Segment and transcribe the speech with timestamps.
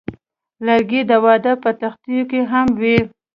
[0.65, 2.97] لرګی د واده په تحفو کې هم وي.